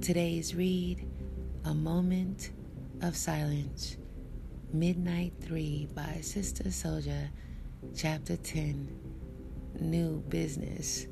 [0.00, 1.06] Today's read
[1.64, 2.50] A Moment
[3.02, 3.96] of Silence,
[4.72, 7.28] Midnight 3 by Sister Souljah,
[7.96, 8.96] Chapter 10
[9.80, 11.08] New Business,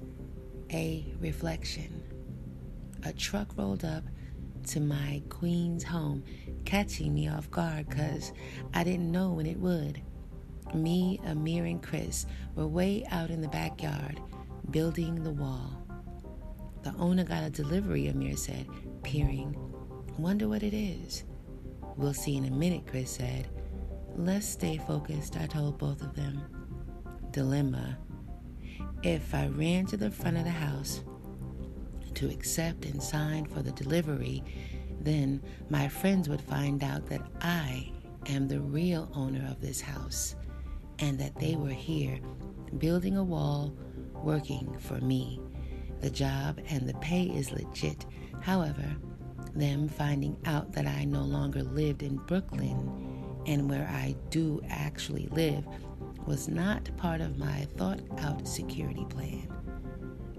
[0.73, 2.01] A Reflection.
[3.05, 4.05] A truck rolled up
[4.69, 6.23] to my queen's home,
[6.64, 8.32] catching me off guard because
[8.73, 10.00] I didn't know when it would.
[10.75, 12.25] Me, Amir, and Chris
[12.55, 14.21] were way out in the backyard
[14.71, 15.86] building the wall.
[16.87, 18.69] The owner got a delivery, Amir said,
[19.03, 19.57] peering.
[20.19, 21.25] Wonder what it is.
[21.97, 23.49] We'll see in a minute, Chris said.
[24.15, 26.45] Let's stay focused, I told both of them.
[27.33, 27.99] Dilemma.
[29.03, 31.03] If I ran to the front of the house
[32.15, 34.45] to accept and sign for the delivery,
[35.01, 37.91] then my friends would find out that I
[38.27, 40.37] am the real owner of this house
[41.01, 42.21] and that they were here
[42.79, 43.75] building a wall,
[44.23, 45.41] working for me.
[46.00, 48.06] The job and the pay is legit.
[48.41, 48.97] However,
[49.55, 55.28] them finding out that I no longer lived in Brooklyn and where I do actually
[55.33, 55.64] live
[56.27, 59.48] was not part of my thought out security plan.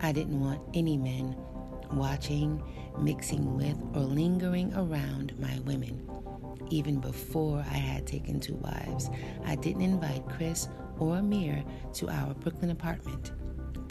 [0.01, 1.35] I didn't want any men
[1.91, 2.61] watching,
[2.99, 6.07] mixing with, or lingering around my women
[6.69, 9.09] even before I had taken two wives.
[9.45, 10.67] I didn't invite Chris
[10.99, 11.63] or Amir
[11.95, 13.31] to our Brooklyn apartment.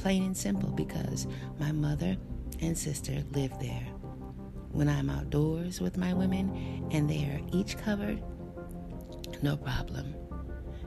[0.06, 1.26] Plain and simple because
[1.58, 2.16] my mother
[2.60, 3.88] and sister live there.
[4.70, 8.22] When I'm outdoors with my women and they are each covered,
[9.42, 10.14] no problem.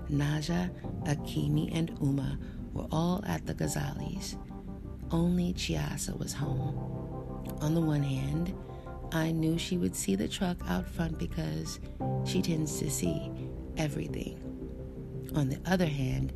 [0.09, 0.69] Naja,
[1.03, 2.39] Akemi, and Umma
[2.71, 4.37] were all at the Ghazalis.
[5.11, 6.77] Only Chiasa was home.
[7.59, 8.55] On the one hand,
[9.11, 11.81] I knew she would see the truck out front because
[12.23, 13.29] she tends to see
[13.75, 14.39] everything.
[15.35, 16.31] On the other hand,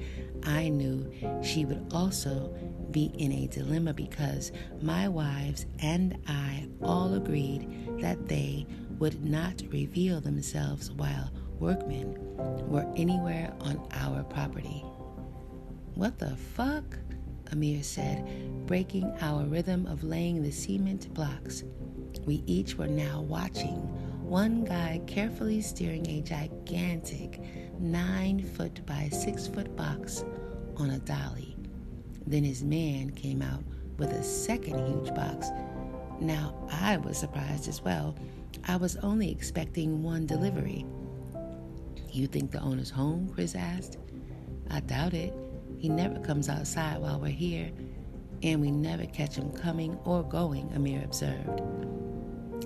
[0.46, 1.12] I knew
[1.44, 2.54] she would also
[2.92, 8.68] be in a dilemma because my wives and I all agreed that they
[9.00, 12.16] would not reveal themselves while workmen
[12.70, 14.84] were anywhere on our property.
[15.96, 16.84] What the fuck?
[17.52, 18.26] Amir said,
[18.66, 21.64] breaking our rhythm of laying the cement blocks.
[22.26, 23.82] We each were now watching
[24.34, 27.40] one guy carefully steering a gigantic
[27.78, 30.26] nine foot by six foot box
[30.78, 31.56] on a dolly.
[32.26, 33.64] Then his man came out
[34.00, 35.50] with a second huge box.
[36.20, 38.16] Now I was surprised as well.
[38.68, 40.84] I was only expecting one delivery.
[42.10, 43.30] You think the owner's home?
[43.36, 44.00] Chris asked.
[44.72, 45.36] I doubt it.
[45.78, 47.70] He never comes outside while we're here,
[48.42, 51.62] and we never catch him coming or going, Amir observed.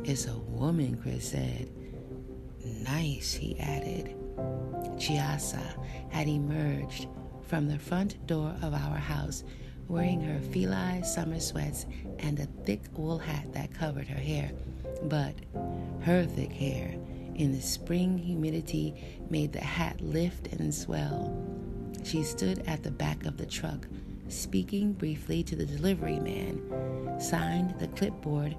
[0.05, 1.69] It's a woman, Chris said.
[2.83, 4.15] Nice, he added.
[4.97, 5.61] Chiasa
[6.09, 7.07] had emerged
[7.43, 9.43] from the front door of our house
[9.87, 11.85] wearing her Fila summer sweats
[12.19, 14.51] and a thick wool hat that covered her hair.
[15.03, 15.35] But
[16.01, 16.95] her thick hair
[17.35, 21.33] in the spring humidity made the hat lift and swell.
[22.03, 23.87] She stood at the back of the truck,
[24.27, 28.55] speaking briefly to the delivery man, signed the clipboard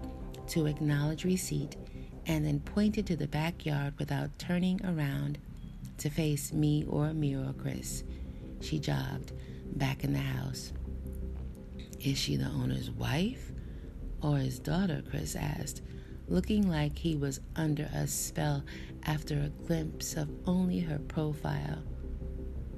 [0.49, 1.77] to acknowledge receipt,
[2.27, 5.39] and then pointed to the backyard without turning around
[5.99, 8.05] to face me or Amir or Chris.
[8.61, 9.33] She jogged
[9.77, 10.73] back in the house.
[12.01, 13.53] Is she the owner's wife
[14.23, 15.03] or his daughter?
[15.11, 15.83] Chris asked,
[16.29, 18.65] looking like he was under a spell
[19.05, 21.83] after a glimpse of only her profile.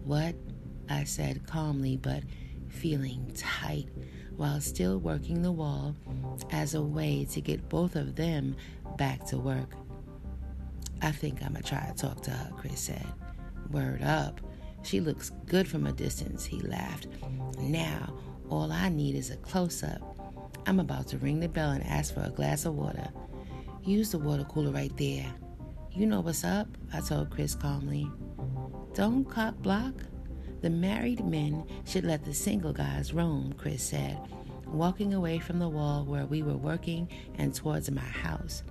[0.05, 0.35] What?
[0.89, 2.25] I said calmly, but
[2.69, 3.89] feeling tight
[4.41, 5.95] while still working the wall
[6.51, 8.57] as a way to get both of them
[8.97, 9.75] back to work.
[11.03, 13.07] I think I'm gonna try to talk to her, Chris said.
[13.71, 14.41] Word up.
[14.83, 17.07] She looks good from a distance, he laughed.
[17.59, 18.15] Now,
[18.49, 20.01] all I need is a close up.
[20.67, 23.09] I'm about to ring the bell and ask for a glass of water.
[23.85, 25.31] Use the water cooler right there.
[25.93, 28.11] You know what's up, I told Chris calmly.
[28.95, 29.93] Don't cock block.
[30.61, 34.19] The married men should let the single guys roam, Chris said,
[34.67, 38.63] walking away from the wall where we were working and towards my house.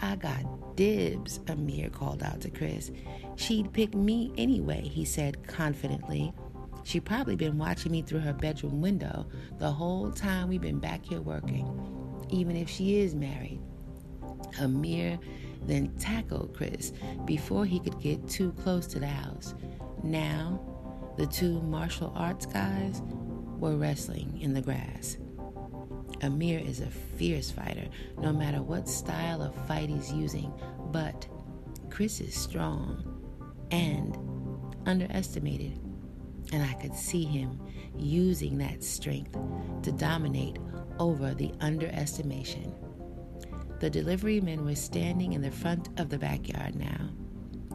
[0.00, 2.90] I got dibs, Amir called out to Chris.
[3.36, 6.32] She'd pick me anyway, he said confidently.
[6.84, 9.26] She probably been watching me through her bedroom window
[9.58, 11.66] the whole time we've been back here working,
[12.30, 13.60] even if she is married.
[14.60, 15.18] Amir
[15.62, 16.92] then tackled Chris
[17.24, 19.54] before he could get too close to the house.
[20.02, 20.60] Now,
[21.16, 23.02] the two martial arts guys
[23.58, 25.18] were wrestling in the grass.
[26.22, 27.88] Amir is a fierce fighter,
[28.18, 30.52] no matter what style of fight he's using,
[30.92, 31.26] but
[31.90, 33.04] Chris is strong
[33.70, 34.16] and
[34.86, 35.78] underestimated,
[36.52, 37.60] and I could see him
[37.98, 39.36] using that strength
[39.82, 40.58] to dominate
[40.98, 42.72] over the underestimation.
[43.80, 47.10] The delivery men were standing in the front of the backyard now.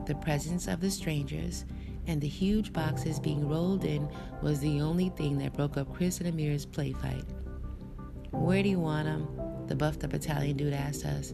[0.06, 1.66] The presence of the strangers
[2.08, 4.10] and the huge boxes being rolled in
[4.42, 7.26] was the only thing that broke up Chris and Amir's play fight.
[8.32, 9.28] Where do you want them?
[9.68, 11.34] The buffed up Italian dude asked us.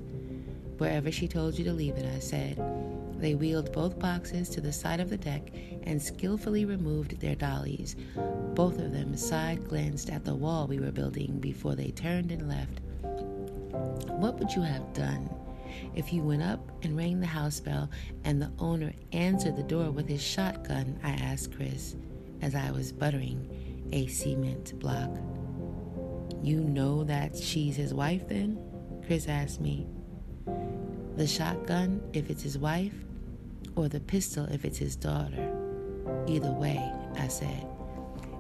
[0.78, 2.62] Wherever she told you to leave it, I said.
[3.20, 5.52] They wheeled both boxes to the side of the deck
[5.84, 7.96] and skillfully removed their dollies.
[8.54, 12.50] Both of them side glanced at the wall we were building before they turned and
[12.50, 12.82] left.
[14.10, 15.30] What would you have done
[15.96, 17.90] if you went up and rang the house bell
[18.24, 21.00] and the owner answered the door with his shotgun?
[21.04, 21.96] I asked Chris
[22.42, 25.10] as I was buttering a cement block.
[26.42, 28.60] You know that she's his wife then?
[29.06, 29.88] Chris asked me.
[31.16, 32.94] The shotgun if it's his wife,
[33.76, 35.54] or the pistol if it's his daughter.
[36.28, 37.68] Either way, I said.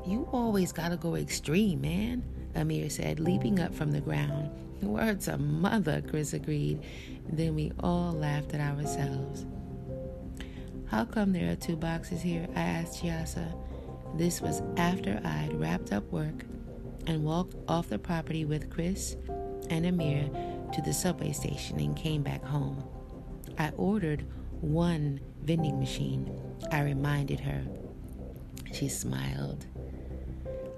[0.05, 2.23] You always gotta go extreme, man,
[2.55, 4.49] Amir said, leaping up from the ground.
[4.81, 6.81] Words of mother, Chris agreed.
[7.31, 9.45] Then we all laughed at ourselves.
[10.87, 12.47] How come there are two boxes here?
[12.55, 13.51] I asked Chiasa.
[14.15, 16.45] This was after I'd wrapped up work
[17.07, 19.15] and walked off the property with Chris
[19.69, 20.29] and Amir
[20.73, 22.83] to the subway station and came back home.
[23.57, 24.25] I ordered
[24.61, 26.31] one vending machine,
[26.71, 27.63] I reminded her.
[28.71, 29.65] She smiled.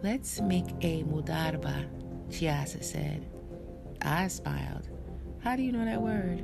[0.01, 1.85] Let's make a mudarba,
[2.29, 3.25] Chiasa said.
[4.05, 4.87] I smiled.
[5.43, 6.43] How do you know that word?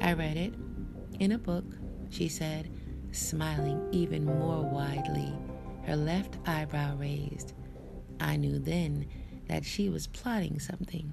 [0.00, 0.54] I read it
[1.20, 1.64] in a book,
[2.10, 2.70] she said,
[3.10, 5.32] smiling even more widely,
[5.84, 7.54] her left eyebrow raised.
[8.20, 9.06] I knew then
[9.48, 11.12] that she was plotting something.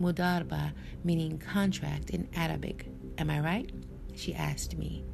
[0.00, 0.72] Mudarba
[1.02, 2.86] meaning contract in Arabic.
[3.18, 3.72] Am I right?
[4.14, 5.04] She asked me.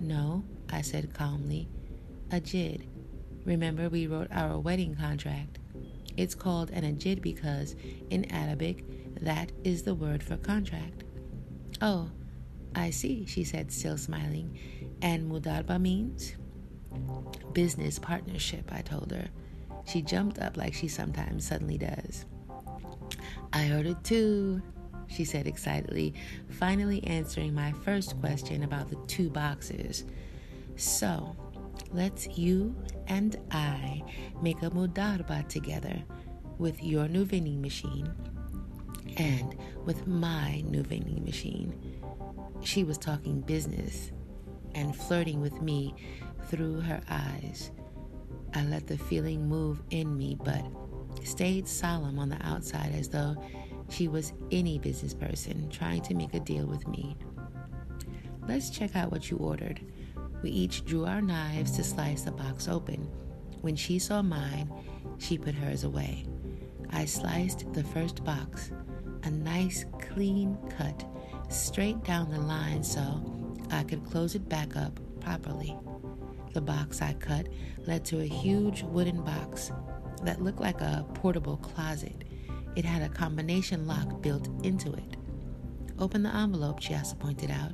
[0.00, 1.68] No, I said calmly.
[2.30, 2.86] Ajid.
[3.44, 5.59] Remember, we wrote our wedding contract.
[6.20, 7.76] It's called an ajid because,
[8.10, 8.84] in Arabic,
[9.22, 11.04] that is the word for contract.
[11.80, 12.10] Oh,
[12.74, 14.58] I see, she said, still smiling.
[15.00, 16.34] And mudarba means?
[17.54, 19.30] Business partnership, I told her.
[19.86, 22.26] She jumped up like she sometimes suddenly does.
[23.54, 24.60] I it too,
[25.06, 26.12] she said excitedly,
[26.50, 30.04] finally answering my first question about the two boxes.
[30.76, 31.34] So,
[31.92, 32.74] let's you
[33.08, 34.02] and I
[34.42, 36.02] make a mudarba together
[36.58, 38.12] with your new vending machine
[39.16, 41.74] and with my new vending machine.
[42.62, 44.12] She was talking business
[44.74, 45.94] and flirting with me
[46.46, 47.70] through her eyes.
[48.54, 50.64] I let the feeling move in me, but
[51.24, 53.36] stayed solemn on the outside as though
[53.88, 57.16] she was any business person trying to make a deal with me.
[58.46, 59.80] Let's check out what you ordered.
[60.42, 63.08] We each drew our knives to slice the box open.
[63.60, 64.72] When she saw mine,
[65.18, 66.24] she put hers away.
[66.90, 68.72] I sliced the first box,
[69.22, 71.04] a nice clean cut,
[71.48, 73.02] straight down the line so
[73.70, 75.76] I could close it back up properly.
[76.52, 77.48] The box I cut
[77.86, 79.70] led to a huge wooden box
[80.24, 82.24] that looked like a portable closet.
[82.76, 85.16] It had a combination lock built into it.
[85.98, 87.72] Open the envelope, Chiasa pointed out.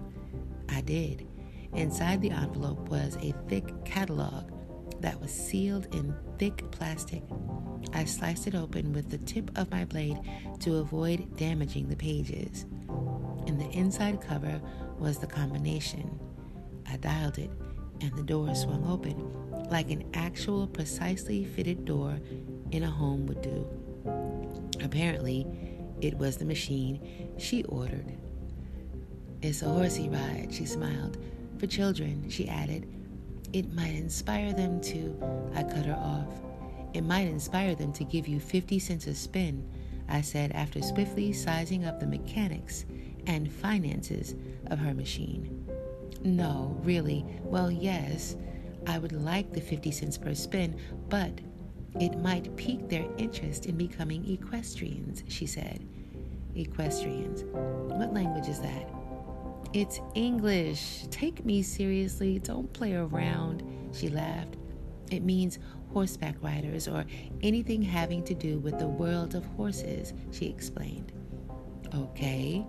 [0.68, 1.26] I did.
[1.74, 4.50] Inside the envelope was a thick catalog
[5.00, 7.22] that was sealed in thick plastic.
[7.92, 10.18] I sliced it open with the tip of my blade
[10.60, 12.64] to avoid damaging the pages.
[13.46, 14.60] In the inside cover
[14.98, 16.18] was the combination.
[16.88, 17.50] I dialed it,
[18.00, 22.18] and the door swung open like an actual precisely fitted door
[22.70, 23.66] in a home would do.
[24.82, 25.46] Apparently,
[26.00, 28.16] it was the machine she ordered.
[29.42, 31.18] It's a horsey ride, she smiled.
[31.58, 32.86] For children, she added.
[33.52, 35.50] It might inspire them to.
[35.54, 36.28] I cut her off.
[36.92, 39.68] It might inspire them to give you 50 cents a spin,
[40.08, 42.84] I said after swiftly sizing up the mechanics
[43.26, 44.34] and finances
[44.66, 45.66] of her machine.
[46.22, 47.24] No, really.
[47.42, 48.36] Well, yes,
[48.86, 51.40] I would like the 50 cents per spin, but
[52.00, 55.86] it might pique their interest in becoming equestrians, she said.
[56.54, 57.44] Equestrians.
[57.44, 58.90] What language is that?
[59.76, 61.04] It's English.
[61.10, 62.38] Take me seriously.
[62.38, 64.56] Don't play around, she laughed.
[65.10, 65.58] It means
[65.92, 67.04] horseback riders or
[67.42, 71.12] anything having to do with the world of horses, she explained.
[71.94, 72.64] Okay.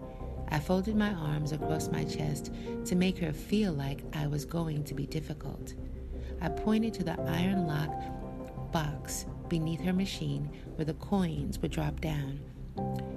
[0.50, 2.52] I folded my arms across my chest
[2.84, 5.76] to make her feel like I was going to be difficult.
[6.42, 7.90] I pointed to the iron lock
[8.74, 12.42] box beneath her machine where the coins would drop down.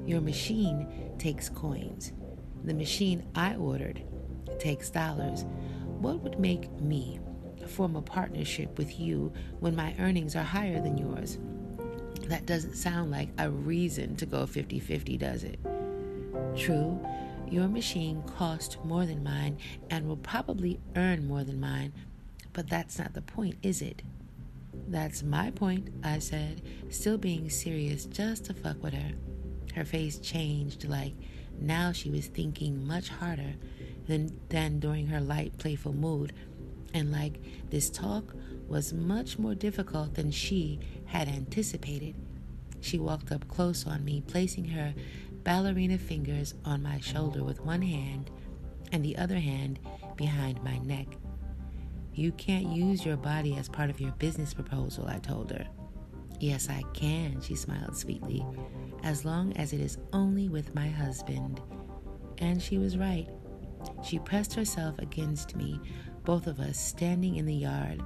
[0.06, 2.12] Your machine takes coins.
[2.64, 4.02] The machine I ordered
[4.58, 5.44] takes dollars.
[6.00, 7.20] What would make me
[7.66, 11.38] form a partnership with you when my earnings are higher than yours?
[12.28, 15.58] That doesn't sound like a reason to go 50 50, does it?
[16.56, 17.00] True,
[17.48, 19.58] your machine cost more than mine
[19.90, 21.92] and will probably earn more than mine,
[22.52, 24.02] but that's not the point, is it?
[24.88, 29.12] That's my point, I said, still being serious just to fuck with her.
[29.74, 31.14] Her face changed, like
[31.60, 33.54] now she was thinking much harder
[34.06, 36.32] than, than during her light, playful mood,
[36.94, 37.40] and like
[37.70, 38.34] this talk
[38.68, 42.14] was much more difficult than she had anticipated.
[42.80, 44.94] She walked up close on me, placing her
[45.44, 48.30] ballerina fingers on my shoulder with one hand
[48.92, 49.78] and the other hand
[50.16, 51.06] behind my neck.
[52.14, 55.66] You can't use your body as part of your business proposal, I told her.
[56.40, 58.44] Yes, I can, she smiled sweetly,
[59.02, 61.60] as long as it is only with my husband.
[62.38, 63.28] And she was right.
[64.02, 65.80] She pressed herself against me,
[66.24, 68.02] both of us standing in the yard.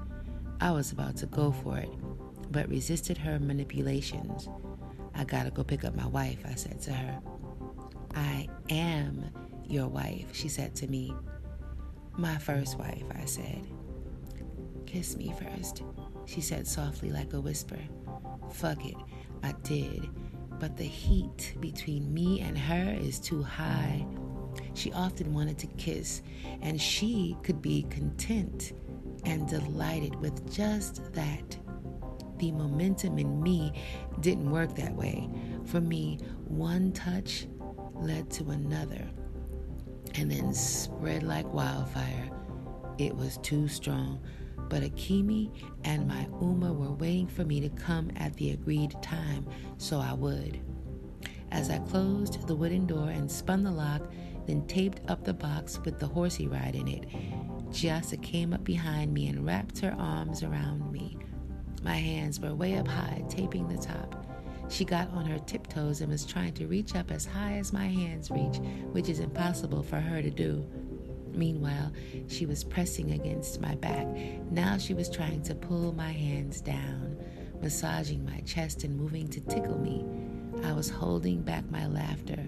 [0.60, 1.90] I was about to go for it,
[2.50, 4.48] but resisted her manipulations.
[5.14, 7.20] I gotta go pick up my wife, I said to her.
[8.14, 9.24] I am
[9.66, 11.14] your wife, she said to me.
[12.16, 13.66] My first wife, I said.
[14.86, 15.82] Kiss me first,
[16.26, 17.78] she said softly like a whisper.
[18.52, 18.96] Fuck it,
[19.42, 20.08] I did.
[20.58, 24.06] But the heat between me and her is too high.
[24.74, 26.22] She often wanted to kiss,
[26.62, 28.72] and she could be content
[29.24, 31.56] and delighted with just that.
[32.38, 33.72] The momentum in me
[34.20, 35.28] didn't work that way.
[35.64, 37.46] For me, one touch
[37.94, 39.08] led to another
[40.16, 42.30] and then spread like wildfire.
[42.98, 44.20] It was too strong
[44.68, 45.50] but Akemi
[45.84, 49.46] and my Umma were waiting for me to come at the agreed time,
[49.78, 50.60] so I would.
[51.50, 54.10] As I closed the wooden door and spun the lock,
[54.46, 57.06] then taped up the box with the horsey ride in it,
[57.70, 61.16] Chiasa came up behind me and wrapped her arms around me.
[61.82, 64.26] My hands were way up high, taping the top.
[64.68, 67.86] She got on her tiptoes and was trying to reach up as high as my
[67.86, 68.58] hands reach,
[68.92, 70.66] which is impossible for her to do.
[71.34, 71.92] Meanwhile,
[72.28, 74.06] she was pressing against my back.
[74.50, 77.18] Now she was trying to pull my hands down,
[77.60, 80.04] massaging my chest and moving to tickle me.
[80.64, 82.46] I was holding back my laughter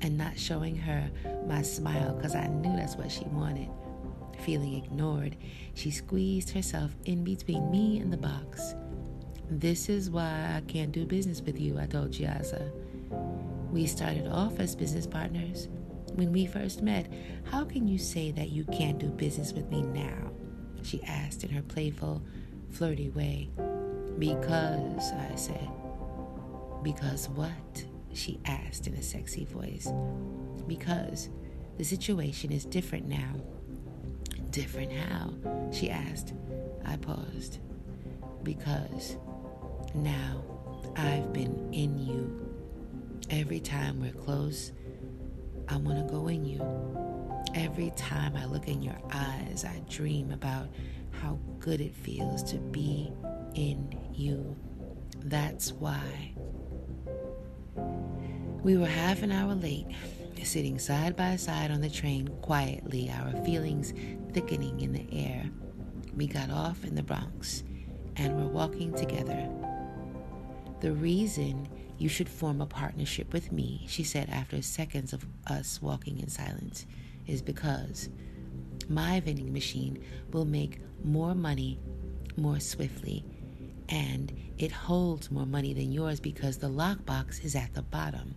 [0.00, 1.10] and not showing her
[1.46, 3.68] my smile because I knew that's what she wanted.
[4.44, 5.36] Feeling ignored,
[5.74, 8.74] she squeezed herself in between me and the box.
[9.50, 12.70] This is why I can't do business with you, I told Chiasa.
[13.70, 15.68] We started off as business partners
[16.14, 17.12] when we first met,
[17.44, 20.30] how can you say that you can't do business with me now?
[20.82, 22.22] She asked in her playful,
[22.70, 23.50] flirty way.
[24.18, 25.68] Because, I said.
[26.82, 27.84] Because what?
[28.12, 29.90] She asked in a sexy voice.
[30.68, 31.30] Because
[31.78, 33.34] the situation is different now.
[34.50, 35.32] Different how?
[35.72, 36.34] She asked.
[36.84, 37.58] I paused.
[38.44, 39.16] Because
[39.94, 40.44] now
[40.96, 42.40] I've been in you.
[43.30, 44.70] Every time we're close,
[45.68, 46.62] I want to go in you.
[47.54, 50.68] Every time I look in your eyes, I dream about
[51.10, 53.12] how good it feels to be
[53.54, 54.56] in you.
[55.24, 56.34] That's why.
[58.62, 59.86] We were half an hour late,
[60.42, 63.92] sitting side by side on the train quietly, our feelings
[64.32, 65.48] thickening in the air.
[66.16, 67.62] We got off in the Bronx
[68.16, 69.48] and were walking together.
[70.80, 75.80] The reason you should form a partnership with me, she said after seconds of us
[75.80, 76.86] walking in silence,
[77.26, 78.08] is because
[78.88, 81.78] my vending machine will make more money
[82.36, 83.24] more swiftly,
[83.88, 88.34] and it holds more money than yours because the lockbox is at the bottom.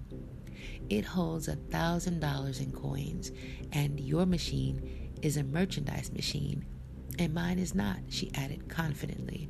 [0.89, 3.31] It holds a thousand dollars in coins,
[3.71, 6.65] and your machine is a merchandise machine,
[7.17, 9.49] and mine is not, she added confidently.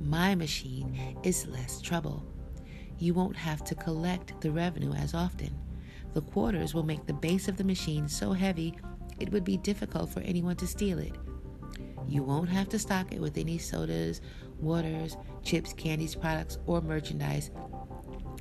[0.00, 2.24] My machine is less trouble
[3.00, 5.50] you won't have to collect the revenue as often.
[6.12, 8.76] The quarters will make the base of the machine so heavy
[9.18, 11.14] it would be difficult for anyone to steal it.
[12.08, 14.20] You won't have to stock it with any sodas,
[14.58, 17.50] waters, chips, candies, products, or merchandise,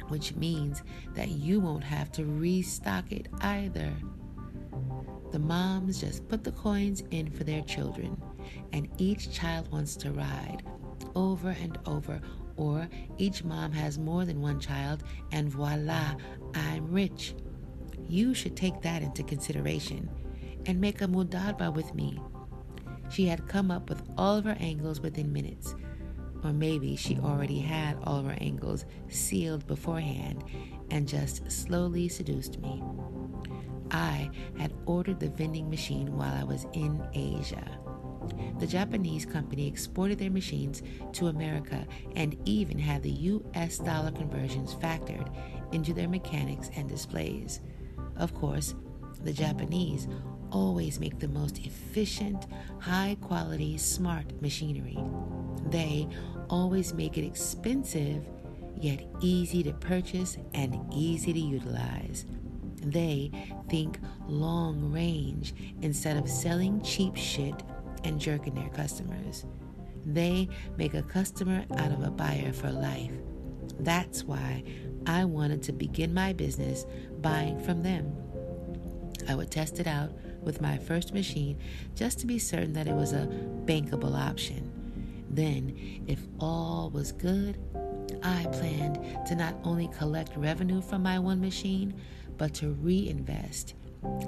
[0.07, 3.93] which means that you won't have to restock it either.
[5.31, 8.19] The moms just put the coins in for their children,
[8.73, 10.63] and each child wants to ride
[11.15, 12.21] over and over
[12.59, 15.01] or each mom has more than one child,
[15.31, 16.15] and voila,
[16.53, 17.33] I'm rich.
[18.09, 20.09] You should take that into consideration
[20.65, 22.19] and make a mudarba with me.
[23.09, 25.73] She had come up with all of her angles within minutes,
[26.43, 30.43] or maybe she already had all of her angles sealed beforehand
[30.91, 32.83] and just slowly seduced me.
[33.91, 37.79] I had ordered the vending machine while I was in Asia.
[38.59, 40.81] The Japanese company exported their machines
[41.13, 45.33] to America and even had the US dollar conversions factored
[45.71, 47.61] into their mechanics and displays.
[48.15, 48.75] Of course,
[49.23, 50.07] the Japanese
[50.51, 52.47] always make the most efficient,
[52.79, 54.97] high quality, smart machinery.
[55.69, 56.07] They
[56.49, 58.27] always make it expensive,
[58.79, 62.25] yet easy to purchase and easy to utilize.
[62.81, 63.31] They
[63.69, 67.61] think long range instead of selling cheap shit
[68.03, 69.45] and jerking their customers.
[70.05, 73.11] They make a customer out of a buyer for life.
[73.79, 74.63] That's why
[75.05, 76.85] I wanted to begin my business
[77.21, 78.15] buying from them.
[79.27, 81.59] I would test it out with my first machine
[81.95, 83.27] just to be certain that it was a
[83.65, 84.71] bankable option.
[85.29, 87.59] Then, if all was good,
[88.23, 92.01] I planned to not only collect revenue from my one machine,
[92.37, 93.75] but to reinvest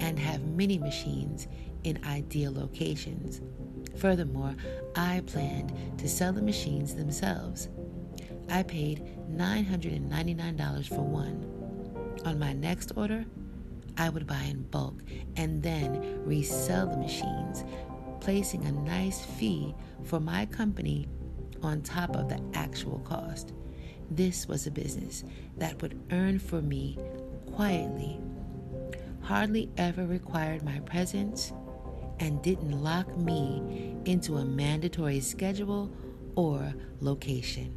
[0.00, 1.48] and have many machines
[1.84, 3.40] in ideal locations.
[3.96, 4.54] Furthermore,
[4.96, 7.68] I planned to sell the machines themselves.
[8.48, 11.48] I paid $999 for one.
[12.24, 13.24] On my next order,
[13.96, 15.02] I would buy in bulk
[15.36, 17.64] and then resell the machines,
[18.20, 19.74] placing a nice fee
[20.04, 21.08] for my company
[21.62, 23.52] on top of the actual cost.
[24.10, 25.24] This was a business
[25.56, 26.98] that would earn for me
[27.52, 28.20] quietly,
[29.20, 31.52] hardly ever required my presence,
[32.22, 35.92] and didn't lock me into a mandatory schedule
[36.36, 37.76] or location.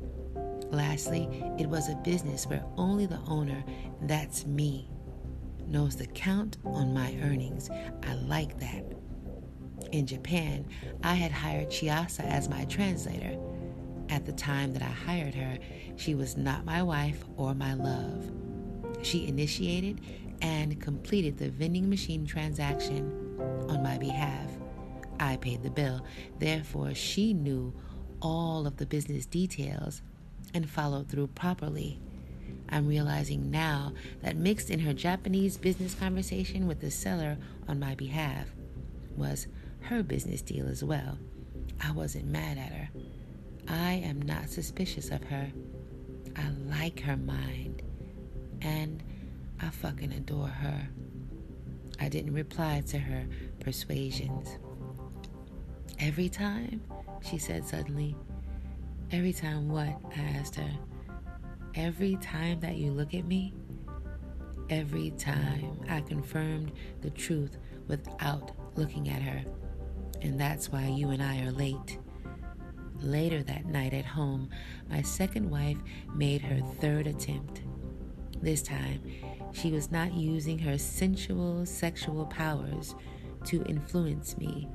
[0.70, 3.64] Lastly, it was a business where only the owner,
[4.04, 4.88] that's me,
[5.66, 7.72] knows the count on my earnings.
[8.04, 8.86] I like that.
[9.92, 10.68] In Japan,
[11.04, 13.40] I had hired Chiasa as my translator.
[14.10, 15.58] At the time that I hired her,
[15.96, 18.32] she was not my wife or my love.
[19.02, 20.02] She initiated
[20.44, 24.50] and completed the vending machine transaction on my behalf.
[25.20, 26.06] I paid the bill,
[26.40, 27.74] therefore, she knew
[28.22, 30.02] all of the business details
[30.54, 32.00] and followed through properly.
[32.70, 37.96] I'm realizing now that mixed in her Japanese business conversation with the seller on my
[37.96, 38.48] behalf
[39.16, 39.48] was
[39.82, 41.18] her business deal as well.
[41.84, 42.90] I wasn't mad at her.
[43.68, 45.52] I am not suspicious of her.
[46.36, 47.82] I like her mind.
[48.62, 49.04] And
[49.62, 50.90] I fucking adore her.
[52.00, 53.26] I didn't reply to her
[53.60, 54.58] persuasions.
[56.00, 56.82] Every time,
[57.22, 58.16] she said suddenly.
[59.12, 60.00] Every time what?
[60.16, 60.72] I asked her.
[61.76, 63.54] Every time that you look at me,
[64.70, 69.44] every time I confirmed the truth without looking at her.
[70.22, 72.00] And that's why you and I are late.
[73.02, 74.50] Later that night at home,
[74.90, 75.78] my second wife
[76.14, 77.62] made her third attempt.
[78.42, 79.02] This time,
[79.52, 82.96] she was not using her sensual sexual powers
[83.46, 84.68] to influence me.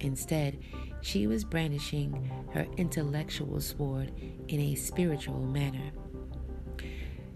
[0.00, 0.58] Instead,
[1.00, 4.12] she was brandishing her intellectual sword
[4.48, 5.90] in a spiritual manner.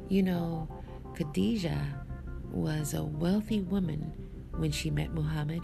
[0.08, 0.68] You know,
[1.14, 2.04] Khadijah
[2.50, 4.12] was a wealthy woman
[4.56, 5.62] when she met Muhammad.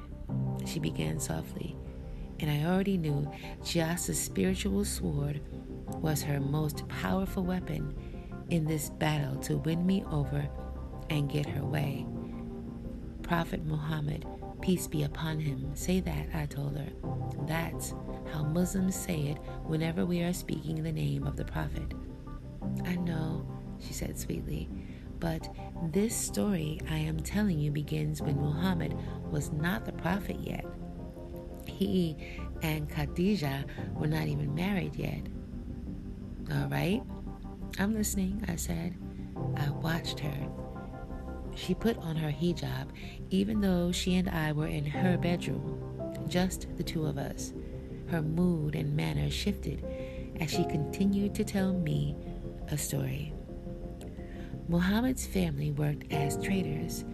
[0.66, 1.76] She began softly,
[2.40, 3.30] and I already knew
[3.62, 5.40] Chiasa's spiritual sword
[6.00, 7.94] was her most powerful weapon
[8.50, 10.48] in this battle to win me over
[11.10, 12.06] and get her way.
[13.22, 14.26] Prophet Muhammad,
[14.60, 16.88] peace be upon him, say that, I told her.
[17.46, 17.94] That's
[18.32, 21.94] how Muslims say it whenever we are speaking the name of the Prophet.
[22.84, 23.46] I know
[23.80, 24.68] she said sweetly.
[25.20, 25.52] But
[25.90, 28.96] this story I am telling you begins when Muhammad
[29.30, 30.64] was not the prophet yet.
[31.66, 32.16] He
[32.62, 35.22] and Khadijah were not even married yet.
[36.52, 37.02] All right,
[37.78, 38.94] I'm listening, I said.
[39.56, 40.48] I watched her.
[41.58, 42.88] She put on her hijab,
[43.30, 45.82] even though she and I were in her bedroom,
[46.28, 47.52] just the two of us.
[48.06, 49.84] Her mood and manner shifted
[50.40, 52.16] as she continued to tell me
[52.68, 53.34] a story.
[54.68, 57.04] Muhammad's family worked as traders.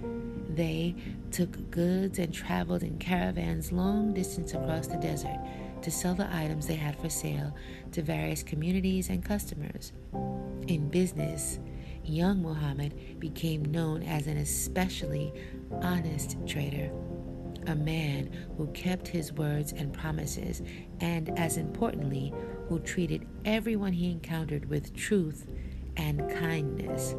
[0.50, 0.94] They
[1.30, 5.38] took goods and traveled in caravans long distance across the desert
[5.82, 7.56] to sell the items they had for sale
[7.92, 9.92] to various communities and customers.
[10.68, 11.58] In business,
[12.04, 15.32] young Muhammad became known as an especially
[15.82, 16.90] honest trader,
[17.66, 20.62] a man who kept his words and promises,
[21.00, 22.32] and as importantly,
[22.68, 25.46] who treated everyone he encountered with truth
[25.96, 27.14] and kindness.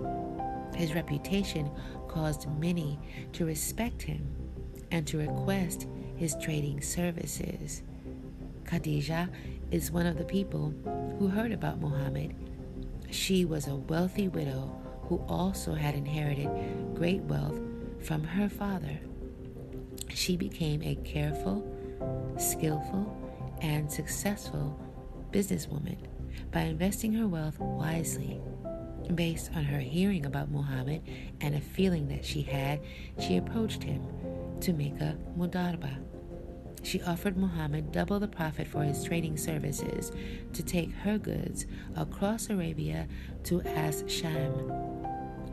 [0.75, 1.71] His reputation
[2.07, 2.99] caused many
[3.33, 4.27] to respect him
[4.91, 7.83] and to request his trading services.
[8.65, 9.29] Khadijah
[9.71, 10.73] is one of the people
[11.19, 12.35] who heard about Muhammad.
[13.15, 16.49] She was a wealthy widow who also had inherited
[16.93, 17.59] great wealth
[18.01, 18.99] from her father.
[20.09, 21.65] She became a careful,
[22.37, 23.15] skillful,
[23.61, 24.79] and successful
[25.31, 25.97] businesswoman
[26.51, 28.41] by investing her wealth wisely
[29.13, 31.01] Based on her hearing about Muhammad
[31.39, 32.81] and a feeling that she had,
[33.19, 34.01] she approached him
[34.61, 35.95] to make a mudarba.
[36.85, 40.11] She offered Muhammad double the profit for his trading services
[40.53, 43.07] to take her goods across Arabia
[43.45, 44.53] to As Sham.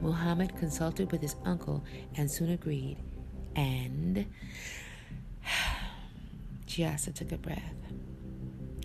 [0.03, 1.85] Muhammad consulted with his uncle
[2.17, 2.99] and soon agreed.
[3.57, 4.27] And
[6.67, 7.81] Chiasa took a breath.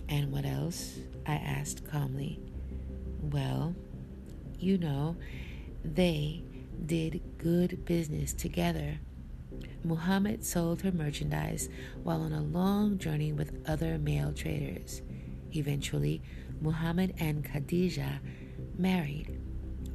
[0.08, 1.00] And what else?
[1.26, 2.40] I asked calmly.
[3.24, 3.76] Well,
[4.58, 5.18] you know,
[5.84, 6.44] they
[6.86, 9.00] did good business together.
[9.84, 11.70] Muhammad sold her merchandise
[12.04, 15.02] while on a long journey with other male traders.
[15.54, 16.22] Eventually,
[16.60, 18.20] Muhammad and Khadijah
[18.78, 19.40] married.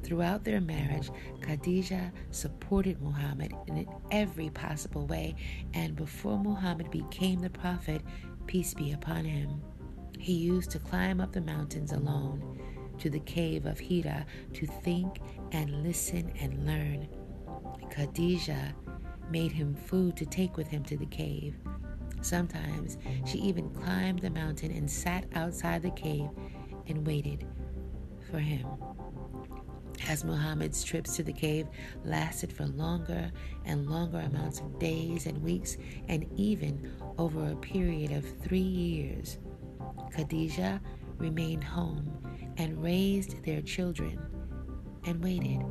[0.03, 1.11] Throughout their marriage,
[1.43, 5.37] Khadijah supported Muhammad in every possible way,
[5.75, 8.03] and before Muhammad became the prophet,
[8.47, 9.63] peace be upon him,
[10.19, 12.61] he used to climb up the mountains alone
[12.99, 15.19] to the cave of Hira to think
[15.53, 17.09] and listen and learn.
[17.91, 18.75] Khadijah
[19.31, 21.55] made him food to take with him to the cave.
[22.21, 26.29] Sometimes she even climbed the mountain and sat outside the cave
[26.87, 27.47] and waited
[28.31, 28.67] for him.
[30.09, 31.69] As Muhammad's trips to the cave
[32.05, 33.31] lasted for longer
[33.65, 35.77] and longer amounts of days and weeks,
[36.09, 39.39] and even over a period of three years,
[40.13, 40.81] Khadijah
[41.19, 42.11] remained home
[42.57, 44.21] and raised their children
[45.05, 45.63] and waited.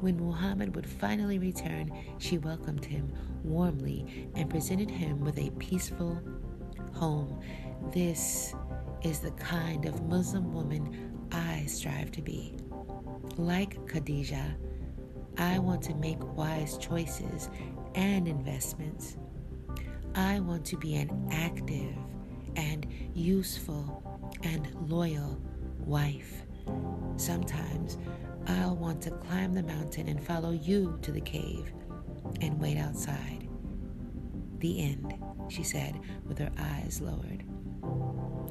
[0.00, 3.12] When Muhammad would finally return, she welcomed him
[3.44, 6.18] warmly and presented him with a peaceful
[6.94, 7.38] home.
[7.92, 8.54] This
[9.02, 12.56] is the kind of Muslim woman I strive to be.
[13.36, 14.56] Like Khadijah,
[15.36, 17.50] I want to make wise choices
[17.94, 19.18] and investments.
[20.14, 21.94] I want to be an active
[22.56, 24.02] and useful
[24.42, 25.38] and loyal
[25.78, 26.42] wife.
[27.16, 27.98] Sometimes
[28.46, 31.72] I'll want to climb the mountain and follow you to the cave
[32.40, 33.48] and wait outside.
[34.58, 35.14] The end,
[35.48, 37.44] she said with her eyes lowered.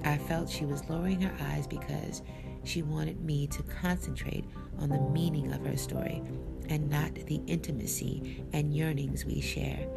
[0.04, 2.22] I felt she was lowering her eyes because
[2.64, 4.46] she wanted me to concentrate
[4.80, 6.24] on the meaning of her story
[6.70, 9.88] and not the intimacy and yearnings we share.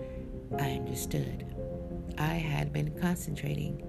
[0.59, 1.46] I understood.
[2.18, 3.87] I had been concentrating.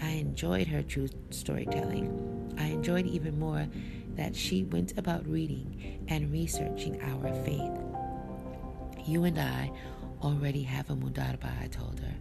[0.00, 2.54] I enjoyed her true storytelling.
[2.58, 3.66] I enjoyed even more
[4.18, 7.80] that she went about reading and researching our faith.
[9.06, 9.70] You and I
[10.22, 12.14] already have a mudarba, I told her.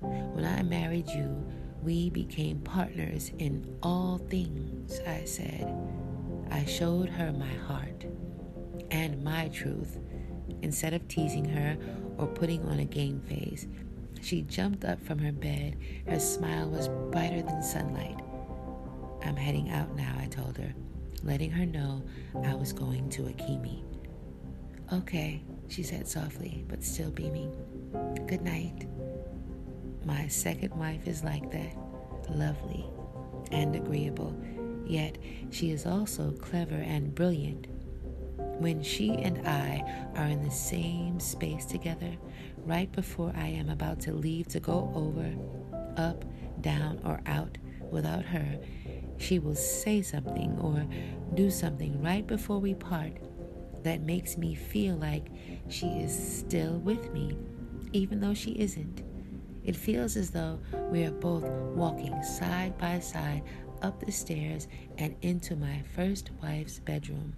[0.00, 1.46] When I married you,
[1.82, 5.72] we became partners in all things, I said.
[6.50, 8.04] I showed her my heart
[8.90, 9.96] and my truth.
[10.62, 11.76] Instead of teasing her
[12.16, 13.68] or putting on a game face,
[14.20, 15.76] she jumped up from her bed.
[16.08, 18.18] Her smile was brighter than sunlight.
[19.24, 20.74] I'm heading out now, I told her,
[21.24, 22.02] letting her know
[22.44, 23.84] I was going to Akemi.
[24.92, 27.52] Okay, she said softly, but still beaming.
[28.26, 28.86] Good night.
[30.04, 31.76] My second wife is like that
[32.30, 32.86] lovely
[33.50, 34.34] and agreeable,
[34.86, 35.18] yet
[35.50, 37.66] she is also clever and brilliant.
[38.36, 39.84] When she and I
[40.16, 42.16] are in the same space together,
[42.64, 45.32] right before I am about to leave to go over,
[45.96, 46.24] up,
[46.60, 47.56] down, or out
[47.90, 48.58] without her,
[49.18, 50.86] she will say something or
[51.34, 53.12] do something right before we part
[53.82, 55.26] that makes me feel like
[55.68, 57.36] she is still with me,
[57.92, 59.02] even though she isn't.
[59.64, 60.58] It feels as though
[60.90, 61.44] we are both
[61.76, 63.42] walking side by side
[63.82, 67.34] up the stairs and into my first wife's bedroom.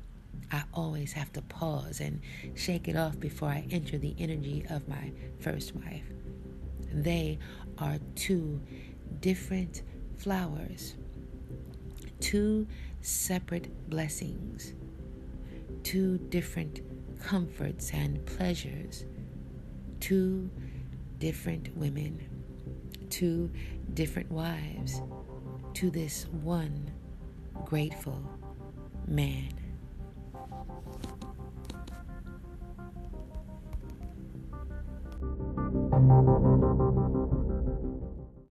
[0.53, 2.21] I always have to pause and
[2.55, 6.05] shake it off before I enter the energy of my first wife.
[6.93, 7.38] They
[7.79, 8.61] are two
[9.21, 9.83] different
[10.16, 10.97] flowers,
[12.21, 12.67] two
[13.01, 14.75] separate blessings,
[15.83, 16.81] two different
[17.21, 19.05] comforts and pleasures,
[20.01, 20.51] two
[21.19, 22.19] different women,
[23.11, 23.51] two
[23.95, 25.01] different wives,
[25.75, 26.91] to this one
[27.65, 28.23] grateful
[29.07, 29.60] man.